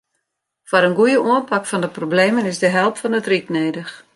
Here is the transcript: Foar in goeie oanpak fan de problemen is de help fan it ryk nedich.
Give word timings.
Foar 0.69 0.83
in 0.87 0.97
goeie 0.99 1.19
oanpak 1.29 1.63
fan 1.69 1.83
de 1.83 1.89
problemen 1.97 2.49
is 2.51 2.61
de 2.63 2.69
help 2.77 2.95
fan 3.01 3.17
it 3.19 3.29
ryk 3.31 3.47
nedich. 3.57 3.93